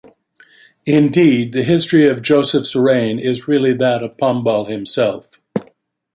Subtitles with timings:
[0.87, 5.29] Indeed, the history of Joseph's reign is really that of Pombal himself.